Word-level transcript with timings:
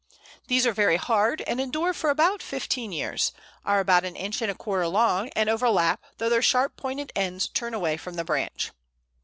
They 0.47 0.67
are 0.67 0.73
very 0.73 0.95
hard, 0.95 1.41
and 1.41 1.61
endure 1.61 1.93
for 1.93 2.09
about 2.09 2.41
fifteen 2.41 2.91
years; 2.91 3.31
are 3.63 3.79
about 3.79 4.03
an 4.03 4.15
inch 4.15 4.41
and 4.41 4.49
a 4.49 4.55
quarter 4.55 4.87
long, 4.87 5.29
and 5.35 5.47
overlap, 5.47 6.03
though 6.17 6.27
their 6.27 6.41
sharp 6.41 6.75
pointed 6.75 7.11
ends 7.15 7.47
turn 7.47 7.75
away 7.75 7.97
from 7.97 8.15
the 8.15 8.25
branch. 8.25 8.71